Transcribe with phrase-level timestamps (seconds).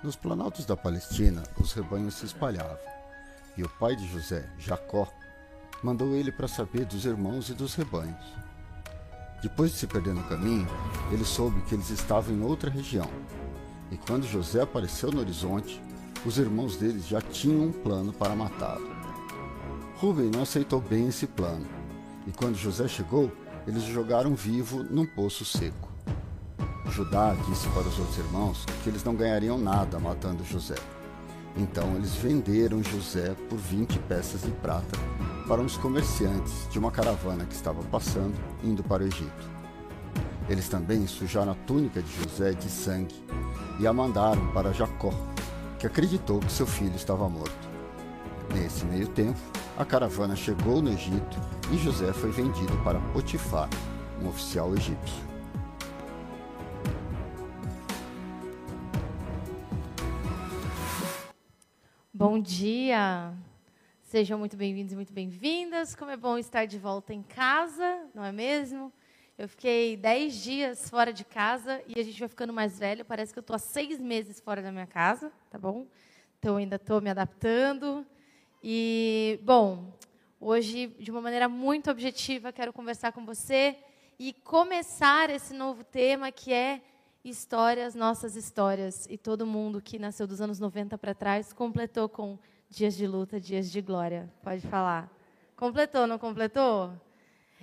[0.00, 2.78] Nos planaltos da Palestina, os rebanhos se espalhavam,
[3.56, 5.08] e o pai de José, Jacó,
[5.82, 8.24] mandou ele para saber dos irmãos e dos rebanhos.
[9.42, 10.68] Depois de se perder no caminho,
[11.10, 13.10] ele soube que eles estavam em outra região,
[13.90, 15.82] e quando José apareceu no horizonte,
[16.24, 18.88] os irmãos deles já tinham um plano para matá-lo.
[19.96, 21.66] Rubem não aceitou bem esse plano,
[22.24, 23.32] e quando José chegou,
[23.66, 25.87] eles o jogaram vivo num poço seco.
[26.98, 30.74] Judá disse para os outros irmãos que eles não ganhariam nada matando José.
[31.56, 34.98] Então eles venderam José por 20 peças de prata
[35.46, 38.34] para uns comerciantes de uma caravana que estava passando,
[38.64, 39.48] indo para o Egito.
[40.48, 43.14] Eles também sujaram a túnica de José de sangue
[43.78, 45.14] e a mandaram para Jacó,
[45.78, 47.68] que acreditou que seu filho estava morto.
[48.52, 49.38] Nesse meio tempo,
[49.78, 51.38] a caravana chegou no Egito
[51.70, 53.68] e José foi vendido para Potifar,
[54.20, 55.27] um oficial egípcio.
[62.38, 63.34] Bom dia!
[64.04, 65.96] Sejam muito bem-vindos e muito bem-vindas.
[65.96, 68.92] Como é bom estar de volta em casa, não é mesmo?
[69.36, 73.04] Eu fiquei dez dias fora de casa e a gente vai ficando mais velho.
[73.04, 75.88] Parece que eu estou há seis meses fora da minha casa, tá bom?
[76.38, 78.06] Então, ainda estou me adaptando.
[78.62, 79.92] E, bom,
[80.40, 83.76] hoje, de uma maneira muito objetiva, quero conversar com você
[84.16, 86.82] e começar esse novo tema que é
[87.24, 89.06] histórias, nossas histórias.
[89.10, 92.38] E todo mundo que nasceu dos anos 90 para trás completou com
[92.68, 94.32] dias de luta, dias de glória.
[94.42, 95.10] Pode falar.
[95.56, 96.92] Completou, não completou?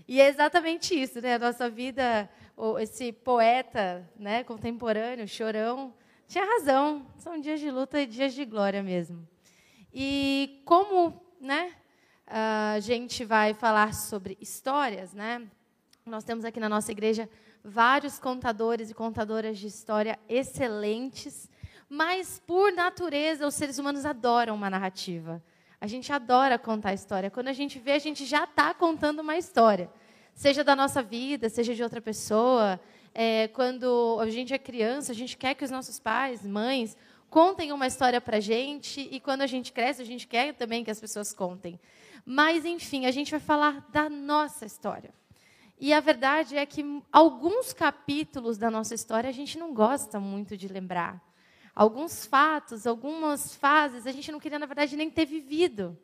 [0.07, 1.35] E é exatamente isso, né?
[1.35, 2.29] A nossa vida,
[2.79, 5.93] esse poeta né, contemporâneo, chorão,
[6.27, 7.05] tinha razão.
[7.17, 9.27] São dias de luta e dias de glória mesmo.
[9.93, 11.73] E como né,
[12.27, 15.47] a gente vai falar sobre histórias, né?
[16.05, 17.29] Nós temos aqui na nossa igreja
[17.65, 21.49] vários contadores e contadoras de história excelentes,
[21.89, 25.41] mas por natureza os seres humanos adoram uma narrativa.
[25.81, 27.31] A gente adora contar história.
[27.31, 29.89] Quando a gente vê, a gente já está contando uma história,
[30.35, 32.79] seja da nossa vida, seja de outra pessoa.
[33.13, 36.95] É, quando a gente é criança, a gente quer que os nossos pais, mães,
[37.29, 40.83] contem uma história para a gente, e quando a gente cresce, a gente quer também
[40.83, 41.79] que as pessoas contem.
[42.25, 45.11] Mas, enfim, a gente vai falar da nossa história.
[45.79, 50.55] E a verdade é que alguns capítulos da nossa história a gente não gosta muito
[50.55, 51.21] de lembrar.
[51.75, 55.97] Alguns fatos, algumas fases, a gente não queria, na verdade, nem ter vivido.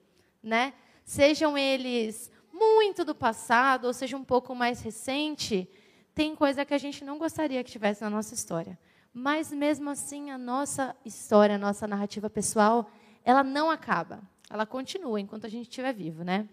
[0.44, 0.74] Né?
[1.06, 5.70] Sejam eles muito do passado, ou seja um pouco mais recente,
[6.14, 8.78] tem coisa que a gente não gostaria que tivesse na nossa história.
[9.14, 12.90] Mas, mesmo assim, a nossa história, a nossa narrativa pessoal,
[13.24, 14.22] ela não acaba.
[14.50, 16.48] Ela continua enquanto a gente estiver vivo, né?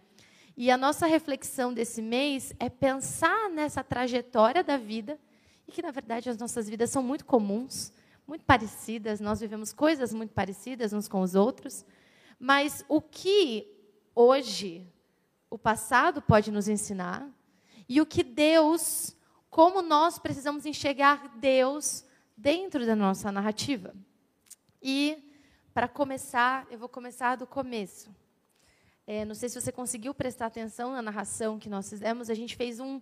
[0.60, 5.16] E a nossa reflexão desse mês é pensar nessa trajetória da vida
[5.68, 7.92] e que, na verdade, as nossas vidas são muito comuns,
[8.26, 11.86] muito parecidas, nós vivemos coisas muito parecidas uns com os outros,
[12.40, 13.72] mas o que
[14.16, 14.84] hoje
[15.48, 17.30] o passado pode nos ensinar
[17.88, 19.16] e o que Deus,
[19.48, 22.04] como nós precisamos enxergar Deus
[22.36, 23.94] dentro da nossa narrativa.
[24.82, 25.22] E,
[25.72, 28.10] para começar, eu vou começar do começo.
[29.10, 32.28] É, não sei se você conseguiu prestar atenção na narração que nós fizemos.
[32.28, 33.00] A gente fez um,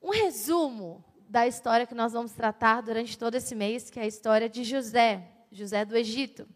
[0.00, 4.06] um resumo da história que nós vamos tratar durante todo esse mês, que é a
[4.06, 6.46] história de José, José do Egito.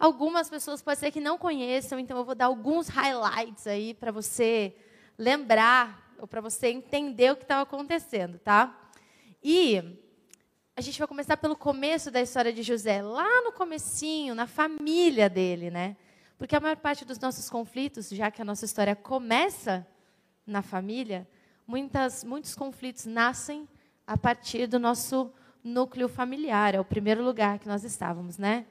[0.00, 4.10] Algumas pessoas pode ser que não conheçam, então eu vou dar alguns highlights aí para
[4.10, 4.74] você
[5.16, 8.90] lembrar ou para você entender o que estava acontecendo, tá?
[9.40, 10.02] E
[10.74, 15.30] a gente vai começar pelo começo da história de José, lá no comecinho, na família
[15.30, 15.96] dele, né?
[16.38, 19.86] Porque a maior parte dos nossos conflitos, já que a nossa história começa
[20.46, 21.26] na família,
[21.66, 23.68] muitas, muitos conflitos nascem
[24.06, 25.32] a partir do nosso
[25.64, 28.66] núcleo familiar, é o primeiro lugar que nós estávamos, né?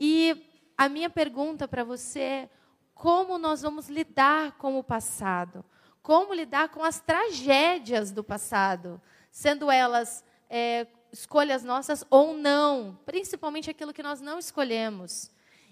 [0.00, 0.48] E
[0.78, 2.50] a minha pergunta para você é
[2.94, 5.64] como nós vamos lidar com o passado?
[6.02, 13.68] Como lidar com as tragédias do passado, sendo elas é, escolhas nossas ou não, principalmente
[13.68, 15.30] aquilo que nós não escolhemos.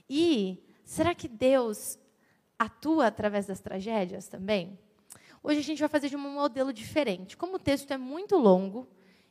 [0.09, 1.99] E Será que Deus
[2.59, 4.79] atua através das tragédias também?
[5.43, 7.37] Hoje a gente vai fazer de um modelo diferente.
[7.37, 8.87] Como o texto é muito longo,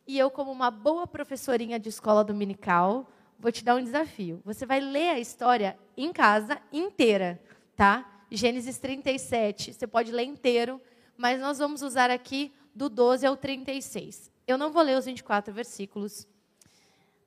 [0.07, 4.42] e eu, como uma boa professorinha de escola dominical, vou te dar um desafio.
[4.44, 7.40] Você vai ler a história em casa inteira,
[7.75, 8.24] tá?
[8.31, 10.81] Gênesis 37, você pode ler inteiro,
[11.16, 14.31] mas nós vamos usar aqui do 12 ao 36.
[14.48, 16.28] Eu não vou ler os 24 versículos,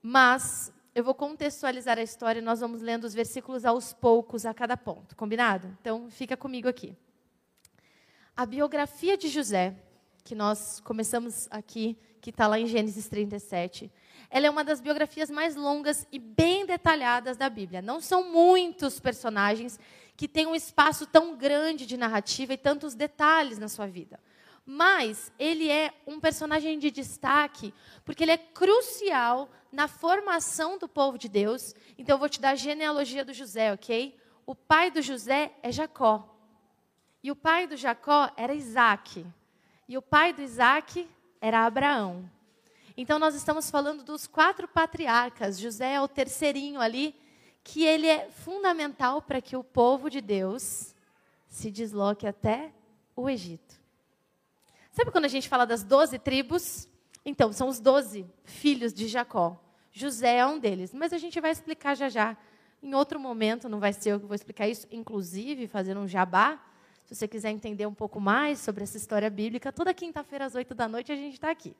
[0.03, 4.53] mas eu vou contextualizar a história e nós vamos lendo os versículos aos poucos a
[4.53, 5.75] cada ponto, combinado?
[5.81, 6.95] Então, fica comigo aqui.
[8.37, 9.75] A biografia de José,
[10.23, 13.91] que nós começamos aqui, que está lá em Gênesis 37.
[14.31, 17.83] Ela é uma das biografias mais longas e bem detalhadas da Bíblia.
[17.83, 19.79] Não são muitos personagens
[20.17, 24.21] que têm um espaço tão grande de narrativa e tantos detalhes na sua vida.
[24.65, 27.75] Mas ele é um personagem de destaque
[28.05, 31.75] porque ele é crucial na formação do povo de Deus.
[31.99, 34.17] Então eu vou te dar a genealogia do José, ok?
[34.47, 36.29] O pai do José é Jacó.
[37.23, 39.27] E o pai do Jacó era Isaac.
[39.89, 41.09] E o pai do Isaac
[41.41, 42.31] era Abraão.
[42.97, 45.59] Então nós estamos falando dos quatro patriarcas.
[45.59, 47.15] José é o terceirinho ali,
[47.65, 50.95] que ele é fundamental para que o povo de Deus
[51.49, 52.73] se desloque até
[53.17, 53.82] o Egito.
[54.93, 56.87] Sabe quando a gente fala das doze tribos?
[57.25, 59.59] Então, são os doze filhos de Jacó.
[59.91, 62.37] José é um deles, mas a gente vai explicar já já.
[62.83, 66.63] Em outro momento, não vai ser eu que vou explicar isso, inclusive fazendo um jabá.
[67.07, 70.75] Se você quiser entender um pouco mais sobre essa história bíblica, toda quinta-feira às oito
[70.75, 71.75] da noite a gente está aqui.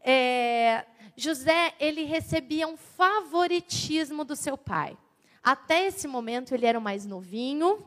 [0.00, 4.96] É, José, ele recebia um favoritismo do seu pai.
[5.44, 7.86] Até esse momento, ele era o mais novinho,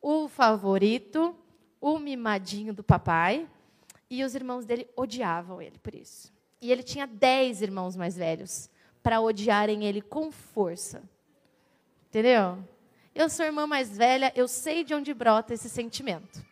[0.00, 1.36] o favorito,
[1.82, 3.46] o mimadinho do papai.
[4.08, 6.32] E os irmãos dele odiavam ele por isso.
[6.60, 8.70] E ele tinha dez irmãos mais velhos
[9.02, 11.02] para odiarem ele com força.
[12.08, 12.62] Entendeu?
[13.14, 16.44] Eu sou irmã mais velha, eu sei de onde brota esse sentimento.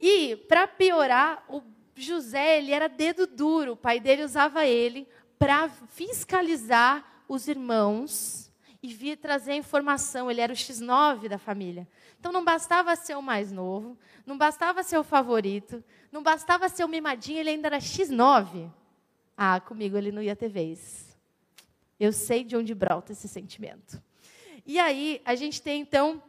[0.00, 1.62] E, para piorar, o
[1.96, 3.72] José ele era dedo duro.
[3.72, 5.08] O pai dele usava ele
[5.38, 8.52] para fiscalizar os irmãos
[8.82, 10.30] e vir trazer informação.
[10.30, 11.88] Ele era o X9 da família.
[12.18, 16.84] Então não bastava ser o mais novo, não bastava ser o favorito, não bastava ser
[16.84, 18.70] o mimadinho, ele ainda era X9.
[19.36, 21.16] Ah, comigo ele não ia ter vez.
[21.98, 24.02] Eu sei de onde brota esse sentimento.
[24.66, 26.22] E aí, a gente tem então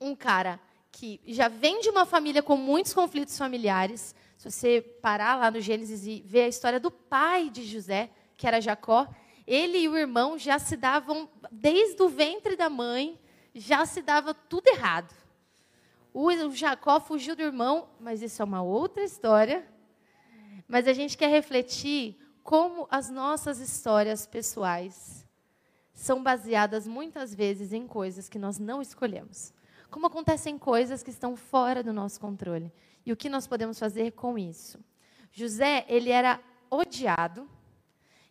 [0.00, 0.60] um cara
[0.92, 4.14] que já vem de uma família com muitos conflitos familiares.
[4.36, 8.46] Se você parar lá no Gênesis e ver a história do pai de José, que
[8.46, 9.08] era Jacó,
[9.46, 13.18] ele e o irmão já se davam, desde o ventre da mãe,
[13.54, 15.14] já se dava tudo errado.
[16.12, 19.66] O Jacó fugiu do irmão, mas isso é uma outra história.
[20.68, 25.26] Mas a gente quer refletir como as nossas histórias pessoais
[25.92, 29.52] são baseadas muitas vezes em coisas que nós não escolhemos.
[29.90, 32.72] Como acontecem coisas que estão fora do nosso controle.
[33.06, 34.78] E o que nós podemos fazer com isso?
[35.30, 36.40] José, ele era
[36.70, 37.48] odiado,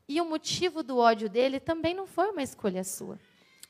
[0.07, 3.17] e o motivo do ódio dele também não foi uma escolha sua.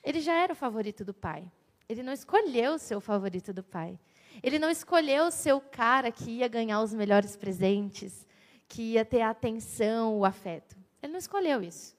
[0.04, 1.50] Ele já era o favorito do pai.
[1.88, 4.00] Ele não escolheu ser o favorito do pai.
[4.42, 8.28] Ele não escolheu ser o cara que ia ganhar os melhores presentes,
[8.68, 10.76] que ia ter a atenção, o afeto.
[11.02, 11.96] Ele não escolheu isso.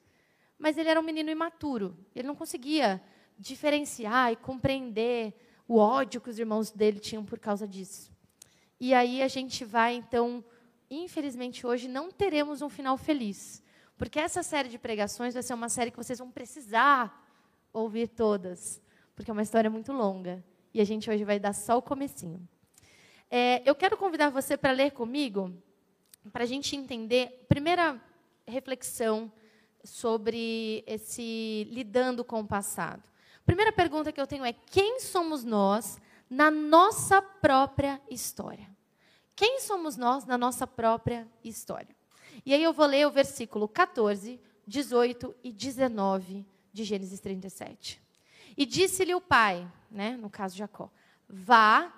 [0.58, 1.96] Mas ele era um menino imaturo.
[2.14, 3.02] Ele não conseguia
[3.38, 5.34] diferenciar e compreender
[5.66, 8.12] o ódio que os irmãos dele tinham por causa disso.
[8.78, 10.44] E aí a gente vai, então,
[10.90, 13.62] infelizmente hoje não teremos um final feliz.
[13.96, 17.23] Porque essa série de pregações vai ser uma série que vocês vão precisar
[17.74, 18.80] ouvir todas,
[19.16, 20.42] porque é uma história muito longa.
[20.72, 22.40] E a gente hoje vai dar só o comecinho.
[23.30, 25.52] É, eu quero convidar você para ler comigo,
[26.32, 28.00] para a gente entender, primeira
[28.46, 29.30] reflexão
[29.82, 33.02] sobre esse lidando com o passado.
[33.44, 36.00] Primeira pergunta que eu tenho é: quem somos nós
[36.30, 38.68] na nossa própria história?
[39.36, 41.94] Quem somos nós na nossa própria história?
[42.46, 48.02] E aí eu vou ler o versículo 14, 18 e 19 de Gênesis 37.
[48.56, 50.90] E disse-lhe o pai, né, no caso Jacó:
[51.28, 51.92] Vá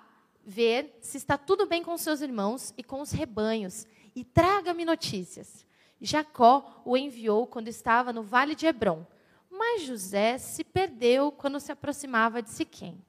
[0.45, 5.65] ver se está tudo bem com seus irmãos e com os rebanhos, e traga-me notícias.
[5.99, 9.05] Jacó o enviou quando estava no vale de Hebron.
[9.49, 13.03] Mas José se perdeu quando se aproximava de Siquém.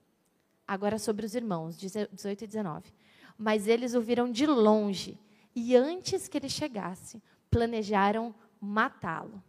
[0.66, 2.94] Agora sobre os irmãos, 18 e 19.
[3.36, 5.18] Mas eles o viram de longe,
[5.54, 9.42] e antes que ele chegasse, planejaram matá-lo.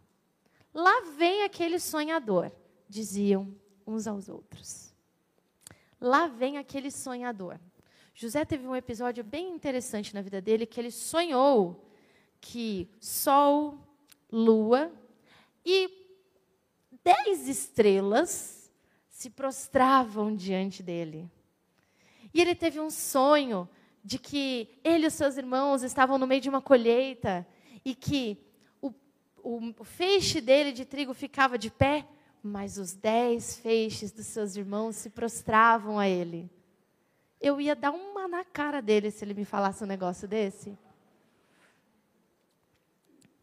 [0.72, 2.52] Lá vem aquele sonhador,
[2.88, 3.54] diziam
[3.86, 4.94] uns aos outros.
[6.00, 7.58] Lá vem aquele sonhador.
[8.14, 11.86] José teve um episódio bem interessante na vida dele que ele sonhou
[12.40, 13.78] que sol,
[14.32, 14.90] lua
[15.64, 15.90] e
[17.02, 18.72] dez estrelas
[19.08, 21.30] se prostravam diante dele.
[22.32, 23.68] E ele teve um sonho
[24.02, 27.46] de que ele e os seus irmãos estavam no meio de uma colheita
[27.84, 28.38] e que
[29.42, 32.06] o feixe dele de trigo ficava de pé,
[32.42, 36.50] mas os dez feixes dos seus irmãos se prostravam a ele.
[37.40, 40.76] Eu ia dar uma na cara dele se ele me falasse um negócio desse.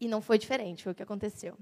[0.00, 1.56] E não foi diferente, foi o que aconteceu.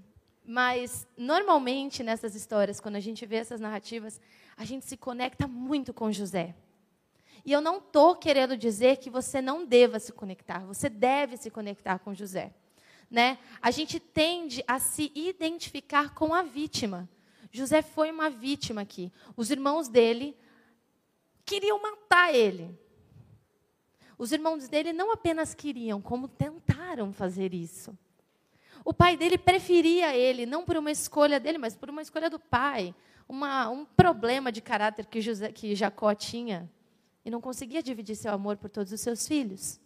[0.44, 4.20] Mas, normalmente, nessas histórias, quando a gente vê essas narrativas,
[4.56, 6.54] a gente se conecta muito com José.
[7.44, 11.50] E eu não estou querendo dizer que você não deva se conectar, você deve se
[11.50, 12.52] conectar com José.
[13.10, 13.38] Né?
[13.60, 17.08] A gente tende a se identificar com a vítima.
[17.50, 19.12] José foi uma vítima aqui.
[19.36, 20.36] Os irmãos dele
[21.44, 22.78] queriam matar ele.
[24.18, 27.96] Os irmãos dele não apenas queriam, como tentaram fazer isso.
[28.84, 32.38] O pai dele preferia ele, não por uma escolha dele, mas por uma escolha do
[32.38, 32.94] pai.
[33.28, 36.70] Uma, um problema de caráter que, José, que Jacó tinha.
[37.24, 39.80] E não conseguia dividir seu amor por todos os seus filhos.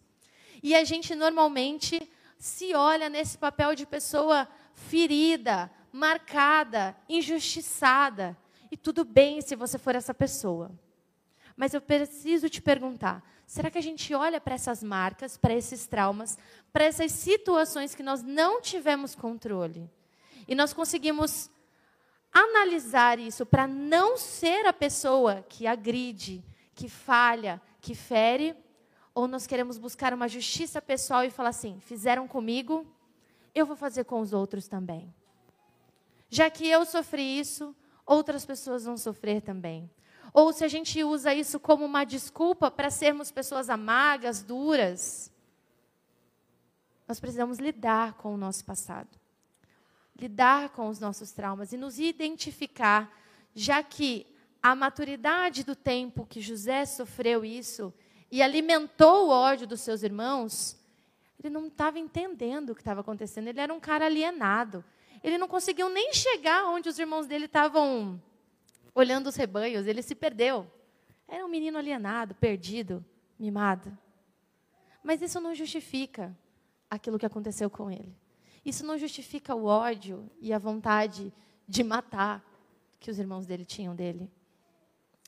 [0.61, 2.07] E a gente normalmente
[2.41, 8.35] se olha nesse papel de pessoa ferida, marcada, injustiçada.
[8.71, 10.71] E tudo bem se você for essa pessoa.
[11.55, 15.85] Mas eu preciso te perguntar: será que a gente olha para essas marcas, para esses
[15.85, 16.35] traumas,
[16.73, 19.87] para essas situações que nós não tivemos controle?
[20.47, 21.47] E nós conseguimos
[22.33, 26.43] analisar isso para não ser a pessoa que agride,
[26.73, 28.55] que falha, que fere?
[29.13, 32.85] Ou nós queremos buscar uma justiça pessoal e falar assim: fizeram comigo,
[33.53, 35.13] eu vou fazer com os outros também.
[36.29, 37.75] Já que eu sofri isso,
[38.05, 39.89] outras pessoas vão sofrer também.
[40.33, 45.29] Ou se a gente usa isso como uma desculpa para sermos pessoas amargas, duras.
[47.05, 49.09] Nós precisamos lidar com o nosso passado.
[50.17, 53.11] Lidar com os nossos traumas e nos identificar,
[53.53, 54.25] já que
[54.63, 57.93] a maturidade do tempo que José sofreu isso
[58.31, 60.77] e alimentou o ódio dos seus irmãos,
[61.37, 63.47] ele não estava entendendo o que estava acontecendo.
[63.47, 64.83] Ele era um cara alienado.
[65.23, 68.21] Ele não conseguiu nem chegar onde os irmãos dele estavam
[68.95, 69.85] olhando os rebanhos.
[69.85, 70.65] Ele se perdeu.
[71.27, 73.03] Era um menino alienado, perdido,
[73.37, 73.97] mimado.
[75.03, 76.35] Mas isso não justifica
[76.89, 78.15] aquilo que aconteceu com ele.
[78.63, 81.33] Isso não justifica o ódio e a vontade
[81.67, 82.45] de matar
[82.99, 84.29] que os irmãos dele tinham dele.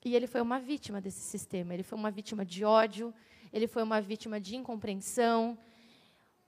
[0.06, 1.74] E ele foi uma vítima desse sistema.
[1.74, 3.14] Ele foi uma vítima de ódio,
[3.52, 5.58] ele foi uma vítima de incompreensão.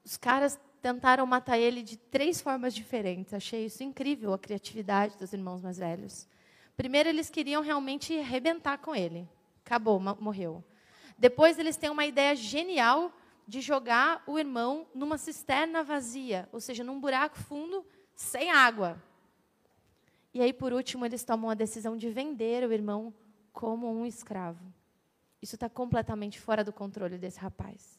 [0.04, 3.34] Os caras tentaram matar ele de três formas diferentes.
[3.34, 6.28] Achei isso incrível, a criatividade dos irmãos mais velhos.
[6.76, 9.28] Primeiro, eles queriam realmente arrebentar com ele.
[9.66, 10.64] Acabou, morreu.
[11.18, 13.12] Depois, eles têm uma ideia genial
[13.48, 19.02] de jogar o irmão numa cisterna vazia, ou seja, num buraco fundo, sem água.
[20.34, 23.14] E aí, por último, eles tomam a decisão de vender o irmão
[23.56, 24.62] como um escravo.
[25.42, 27.98] Isso está completamente fora do controle desse rapaz.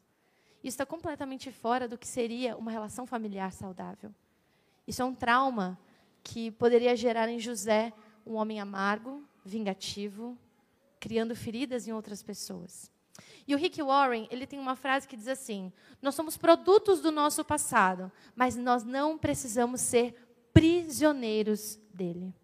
[0.63, 4.15] Isso está completamente fora do que seria uma relação familiar saudável.
[4.87, 5.79] Isso é um trauma
[6.23, 7.93] que poderia gerar em José
[8.27, 10.37] um homem amargo, vingativo,
[11.01, 12.91] criando feridas em outras pessoas.
[13.49, 15.73] E o Rick Warren, ele tem uma frase que diz assim:
[16.03, 20.15] Nós somos produtos do nosso passado, mas nós não precisamos ser
[20.53, 22.35] prisioneiros dele.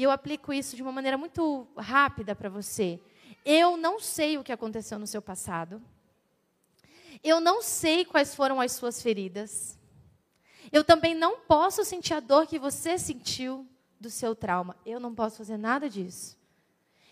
[0.00, 2.98] E eu aplico isso de uma maneira muito rápida para você.
[3.44, 5.82] Eu não sei o que aconteceu no seu passado.
[7.22, 9.78] Eu não sei quais foram as suas feridas.
[10.72, 13.68] Eu também não posso sentir a dor que você sentiu
[14.00, 14.74] do seu trauma.
[14.86, 16.34] Eu não posso fazer nada disso.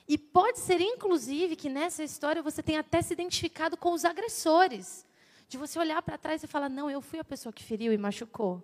[0.09, 5.07] E pode ser, inclusive, que nessa história você tenha até se identificado com os agressores.
[5.47, 7.99] De você olhar para trás e falar: não, eu fui a pessoa que feriu e
[7.99, 8.63] machucou.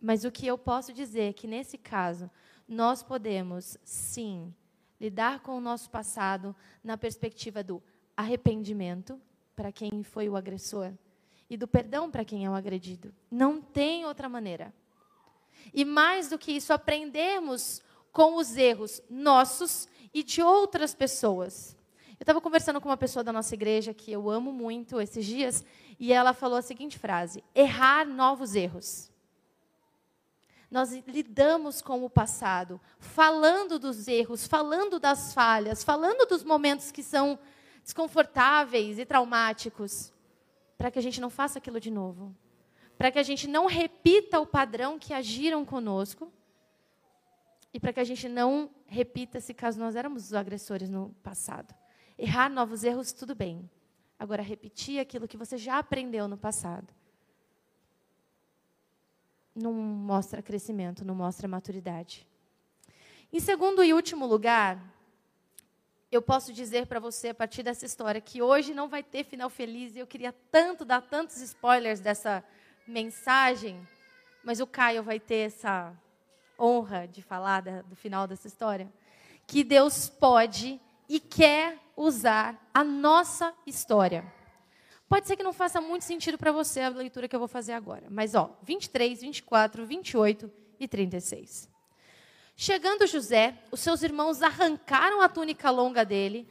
[0.00, 2.30] Mas o que eu posso dizer é que, nesse caso,
[2.70, 4.54] nós podemos, sim,
[5.00, 7.82] lidar com o nosso passado na perspectiva do
[8.16, 9.20] arrependimento
[9.56, 10.92] para quem foi o agressor
[11.48, 13.12] e do perdão para quem é o agredido.
[13.28, 14.72] Não tem outra maneira.
[15.74, 21.76] E mais do que isso, aprendermos com os erros nossos e de outras pessoas.
[22.10, 25.64] Eu estava conversando com uma pessoa da nossa igreja que eu amo muito esses dias,
[25.98, 29.10] e ela falou a seguinte frase: errar novos erros.
[30.70, 37.02] Nós lidamos com o passado, falando dos erros, falando das falhas, falando dos momentos que
[37.02, 37.38] são
[37.82, 40.12] desconfortáveis e traumáticos,
[40.78, 42.34] para que a gente não faça aquilo de novo
[43.00, 46.30] para que a gente não repita o padrão que agiram conosco
[47.72, 51.74] e para que a gente não repita se caso nós éramos os agressores no passado.
[52.18, 53.70] Errar novos erros, tudo bem.
[54.18, 56.92] Agora, repetir aquilo que você já aprendeu no passado.
[59.60, 62.26] Não mostra crescimento, não mostra maturidade.
[63.32, 64.82] Em segundo e último lugar,
[66.10, 69.50] eu posso dizer para você, a partir dessa história, que hoje não vai ter final
[69.50, 69.94] feliz.
[69.94, 72.42] E eu queria tanto dar tantos spoilers dessa
[72.86, 73.86] mensagem,
[74.42, 75.92] mas o Caio vai ter essa
[76.58, 78.92] honra de falar da, do final dessa história,
[79.46, 84.24] que Deus pode e quer usar a nossa história.
[85.10, 87.72] Pode ser que não faça muito sentido para você a leitura que eu vou fazer
[87.72, 91.68] agora, mas ó, 23, 24, 28 e 36.
[92.54, 96.46] Chegando José, os seus irmãos arrancaram a túnica longa dele,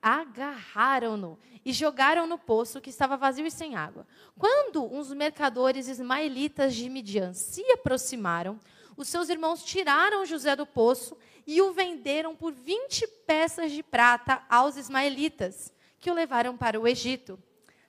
[0.00, 4.06] agarraram-no e jogaram no poço que estava vazio e sem água.
[4.38, 8.58] Quando uns mercadores ismaelitas de Midian se aproximaram,
[8.96, 14.42] os seus irmãos tiraram José do poço e o venderam por 20 peças de prata
[14.48, 17.38] aos ismaelitas, que o levaram para o Egito.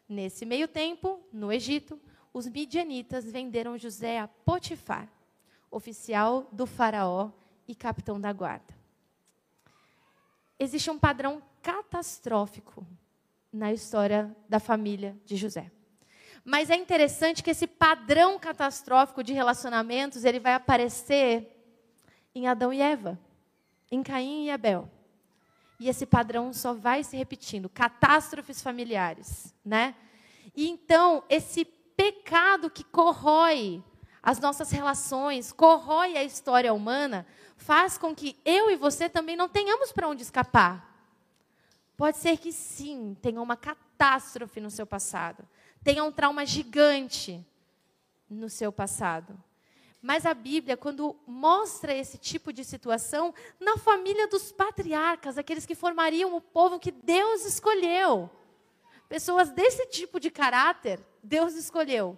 [0.07, 1.99] Nesse meio tempo, no Egito,
[2.33, 5.07] os midianitas venderam José a Potifar,
[5.69, 7.31] oficial do faraó
[7.67, 8.75] e capitão da guarda.
[10.59, 12.85] Existe um padrão catastrófico
[13.51, 15.71] na história da família de José.
[16.43, 21.47] Mas é interessante que esse padrão catastrófico de relacionamentos, ele vai aparecer
[22.33, 23.19] em Adão e Eva,
[23.91, 24.89] em Caim e Abel.
[25.81, 29.95] E esse padrão só vai se repetindo, catástrofes familiares, né?
[30.55, 33.83] E então, esse pecado que corrói
[34.21, 37.25] as nossas relações, corrói a história humana,
[37.57, 40.88] faz com que eu e você também não tenhamos para onde escapar.
[41.97, 45.50] Pode ser que sim, tenha uma catástrofe no seu passado,
[45.83, 47.43] tenha um trauma gigante
[48.29, 49.35] no seu passado.
[50.01, 55.75] Mas a Bíblia, quando mostra esse tipo de situação, na família dos patriarcas, aqueles que
[55.75, 58.29] formariam o povo que Deus escolheu.
[59.08, 62.17] Pessoas desse tipo de caráter, Deus escolheu.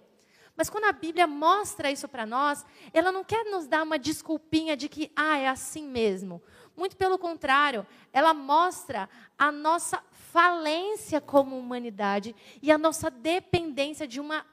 [0.56, 4.76] Mas quando a Bíblia mostra isso para nós, ela não quer nos dar uma desculpinha
[4.76, 6.40] de que, ah, é assim mesmo.
[6.76, 14.20] Muito pelo contrário, ela mostra a nossa falência como humanidade e a nossa dependência de
[14.20, 14.46] uma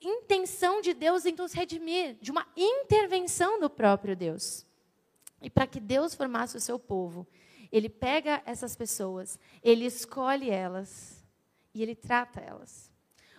[0.00, 4.66] intenção de Deus em nos redimir, de uma intervenção do próprio Deus.
[5.40, 7.26] E para que Deus formasse o seu povo,
[7.70, 11.24] ele pega essas pessoas, ele escolhe elas
[11.74, 12.90] e ele trata elas.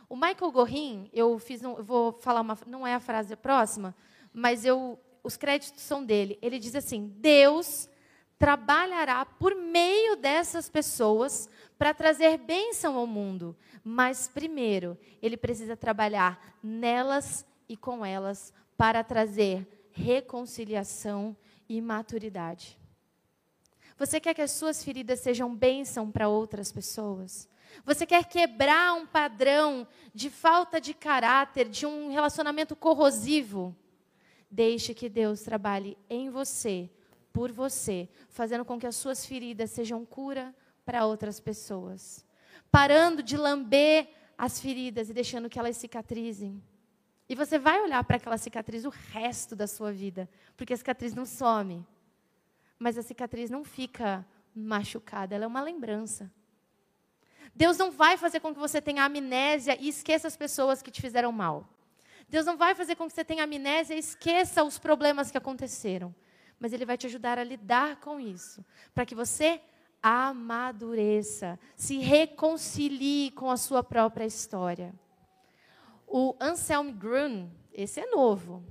[0.10, 3.96] O Michael Gorin, eu fiz um, eu vou falar uma, não é a frase próxima,
[4.32, 6.38] mas eu, os créditos são dele.
[6.42, 7.90] Ele diz assim: Deus
[8.38, 16.58] trabalhará por meio dessas pessoas para trazer bênção ao mundo, mas primeiro ele precisa trabalhar
[16.62, 21.36] nelas e com elas para trazer reconciliação
[21.68, 22.78] e maturidade.
[23.98, 27.50] Você quer que as suas feridas sejam bênção para outras pessoas?
[27.84, 33.76] Você quer quebrar um padrão de falta de caráter, de um relacionamento corrosivo?
[34.50, 36.90] Deixe que Deus trabalhe em você,
[37.38, 42.26] por você, fazendo com que as suas feridas sejam cura para outras pessoas.
[42.72, 46.60] Parando de lamber as feridas e deixando que elas cicatrizem.
[47.30, 51.14] E você vai olhar para aquela cicatriz o resto da sua vida, porque a cicatriz
[51.14, 51.86] não some.
[52.80, 56.32] Mas a cicatriz não fica machucada, ela é uma lembrança.
[57.54, 61.00] Deus não vai fazer com que você tenha amnésia e esqueça as pessoas que te
[61.00, 61.70] fizeram mal.
[62.28, 66.16] Deus não vai fazer com que você tenha amnésia e esqueça os problemas que aconteceram.
[66.60, 69.62] Mas Ele vai te ajudar a lidar com isso, para que você
[70.02, 74.94] amadureça, se reconcilie com a sua própria história.
[76.08, 78.64] O Anselm Grun, esse é novo,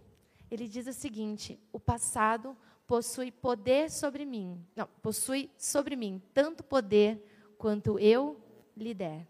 [0.51, 6.63] ele diz o seguinte: o passado possui poder sobre mim, não, possui sobre mim tanto
[6.63, 8.41] poder quanto eu
[8.77, 9.27] lhe der.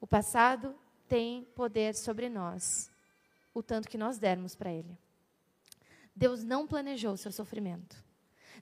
[0.00, 0.74] O passado
[1.08, 2.90] tem poder sobre nós,
[3.52, 4.96] o tanto que nós dermos para ele.
[6.14, 8.02] Deus não planejou o seu sofrimento.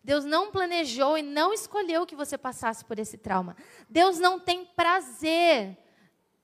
[0.03, 3.57] Deus não planejou e não escolheu que você passasse por esse trauma.
[3.89, 5.77] Deus não tem prazer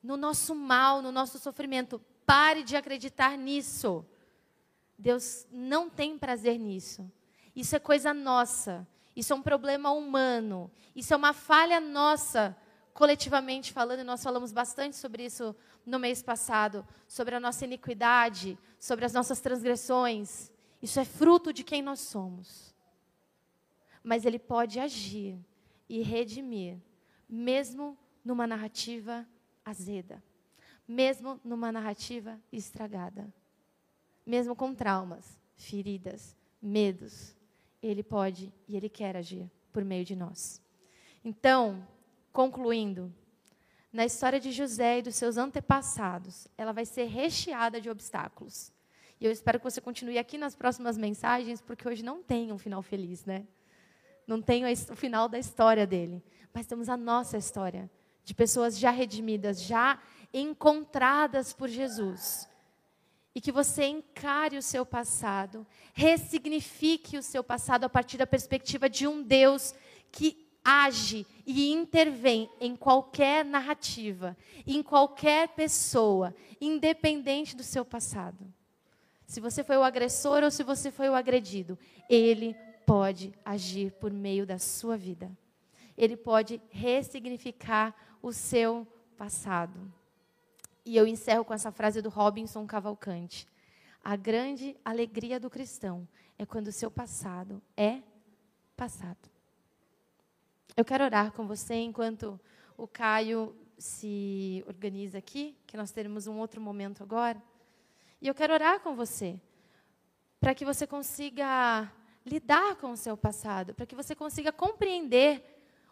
[0.02, 2.00] no nosso mal, no nosso sofrimento.
[2.26, 4.04] Pare de acreditar nisso.
[4.98, 7.10] Deus não tem prazer nisso.
[7.54, 8.86] Isso é coisa nossa.
[9.14, 10.70] Isso é um problema humano.
[10.94, 12.56] Isso é uma falha nossa
[12.92, 18.58] coletivamente falando, e nós falamos bastante sobre isso no mês passado, sobre a nossa iniquidade,
[18.78, 20.50] sobre as nossas transgressões.
[20.86, 22.72] Isso é fruto de quem nós somos.
[24.04, 25.36] Mas ele pode agir
[25.88, 26.78] e redimir,
[27.28, 29.26] mesmo numa narrativa
[29.64, 30.22] azeda,
[30.86, 33.34] mesmo numa narrativa estragada,
[34.24, 37.34] mesmo com traumas, feridas, medos.
[37.82, 40.62] Ele pode e ele quer agir por meio de nós.
[41.24, 41.84] Então,
[42.36, 43.10] Concluindo,
[43.90, 48.70] na história de José e dos seus antepassados, ela vai ser recheada de obstáculos.
[49.20, 52.58] E eu espero que você continue aqui nas próximas mensagens, porque hoje não tem um
[52.58, 53.46] final feliz, né?
[54.26, 56.22] Não tem o final da história dele.
[56.52, 57.90] Mas temos a nossa história,
[58.24, 60.00] de pessoas já redimidas, já
[60.32, 62.48] encontradas por Jesus.
[63.34, 68.88] E que você encare o seu passado, ressignifique o seu passado a partir da perspectiva
[68.88, 69.74] de um Deus
[70.10, 78.52] que age e intervém em qualquer narrativa, em qualquer pessoa, independente do seu passado.
[79.26, 84.12] Se você foi o agressor ou se você foi o agredido, ele pode agir por
[84.12, 85.30] meio da sua vida.
[85.96, 88.86] ele pode ressignificar o seu
[89.16, 89.90] passado.
[90.84, 93.48] E eu encerro com essa frase do Robinson Cavalcante.
[94.04, 96.06] A grande alegria do cristão
[96.38, 98.02] é quando o seu passado é
[98.76, 99.30] passado.
[100.76, 102.38] Eu quero orar com você enquanto
[102.76, 107.42] o Caio se organiza aqui, que nós teremos um outro momento agora.
[108.20, 109.40] E eu quero orar com você,
[110.40, 111.90] para que você consiga
[112.24, 115.42] lidar com o seu passado, para que você consiga compreender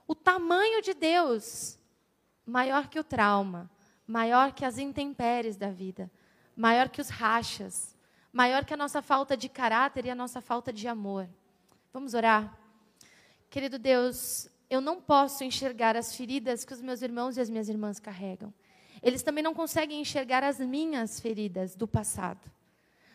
[0.07, 1.79] o tamanho de Deus,
[2.45, 3.71] maior que o trauma,
[4.07, 6.11] maior que as intempéries da vida,
[6.57, 7.97] maior que os rachas,
[8.33, 11.29] maior que a nossa falta de caráter e a nossa falta de amor.
[11.93, 12.59] Vamos orar?
[13.49, 17.69] Querido Deus, eu não posso enxergar as feridas que os meus irmãos e as minhas
[17.69, 18.53] irmãs carregam.
[19.05, 22.51] Eles também não conseguem enxergar as minhas feridas do passado.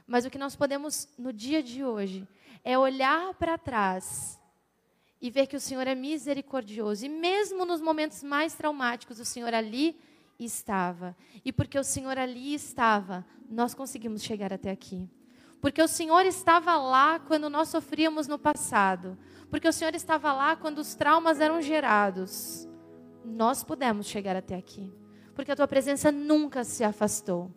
[0.05, 2.27] Mas o que nós podemos, no dia de hoje,
[2.63, 4.39] é olhar para trás
[5.19, 7.07] e ver que o Senhor é misericordioso.
[7.07, 9.99] E mesmo nos momentos mais traumáticos, o Senhor ali
[10.39, 11.17] estava.
[11.43, 15.09] E porque o Senhor ali estava, nós conseguimos chegar até aqui.
[15.59, 19.17] Porque o Senhor estava lá quando nós sofríamos no passado.
[19.49, 22.67] Porque o Senhor estava lá quando os traumas eram gerados.
[23.25, 24.98] Nós pudemos chegar até aqui.
[25.39, 27.49] Porque a tua presença nunca se afastou.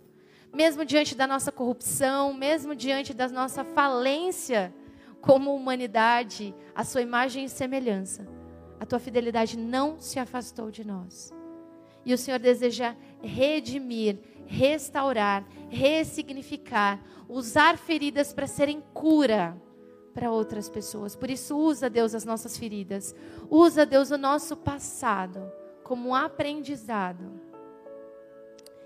[0.55, 4.73] Mesmo diante da nossa corrupção, mesmo diante da nossa falência
[5.21, 8.25] como humanidade, a sua imagem e semelhança,
[8.79, 11.35] a tua fidelidade não se afastou de nós.
[12.05, 19.61] E o Senhor deseja redimir, restaurar, ressignificar, usar feridas para serem cura
[20.15, 21.17] para outras pessoas.
[21.17, 23.13] Por isso, usa, Deus, as nossas feridas.
[23.51, 25.51] Usa, Deus, o nosso passado
[25.83, 27.42] como um aprendizado.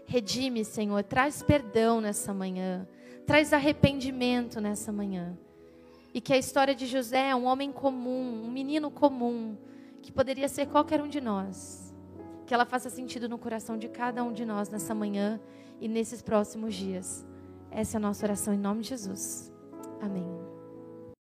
[0.06, 2.86] Redime, Senhor, traz perdão nessa manhã,
[3.26, 5.36] traz arrependimento nessa manhã.
[6.14, 9.56] E que a história de José é um homem comum, um menino comum,
[10.00, 11.92] que poderia ser qualquer um de nós.
[12.46, 15.40] Que ela faça sentido no coração de cada um de nós nessa manhã
[15.80, 17.26] e nesses próximos dias.
[17.70, 19.52] Essa é a nossa oração em nome de Jesus.
[20.00, 20.45] Amém.